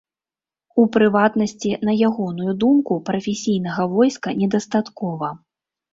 У 0.83 0.85
прыватнасці, 0.95 1.71
на 1.89 1.93
ягоную 2.09 2.51
думку, 2.65 2.93
прафесійнага 3.11 3.81
войска 3.95 4.29
недастаткова. 4.45 5.27